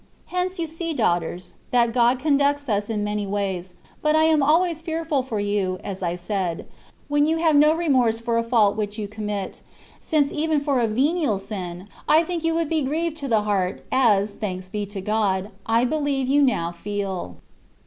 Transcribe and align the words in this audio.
Hence 0.33 0.57
you 0.57 0.65
see, 0.65 0.95
daughters, 0.95 1.53
that 1.69 1.93
God 1.93 2.17
conducts 2.17 2.67
us 2.67 2.89
in 2.89 3.03
many 3.03 3.27
ways: 3.27 3.75
but 4.01 4.15
I 4.15 4.23
am 4.23 4.41
always 4.41 4.81
fearful 4.81 5.21
for 5.21 5.39
you 5.39 5.79
(as 5.83 6.01
I 6.01 6.15
said), 6.15 6.65
when 7.07 7.27
you 7.27 7.37
have 7.37 7.55
no 7.55 7.75
remorse 7.75 8.17
for 8.17 8.39
a 8.39 8.43
fault 8.43 8.75
which 8.75 8.97
you 8.97 9.07
commit; 9.07 9.61
since 9.99 10.31
even 10.33 10.59
for 10.59 10.79
a 10.81 10.87
venial 10.87 11.37
sin, 11.37 11.87
I 12.09 12.23
think 12.23 12.43
you 12.43 12.55
would 12.55 12.67
be 12.67 12.81
grieved 12.81 13.17
to 13.17 13.27
the 13.27 13.41
heart, 13.43 13.85
as, 13.91 14.33
thanks 14.33 14.69
be 14.69 14.87
to 14.87 15.01
God, 15.01 15.51
I 15.67 15.85
believe 15.85 16.27
you 16.27 16.41
now 16.41 16.71
feel. 16.71 17.35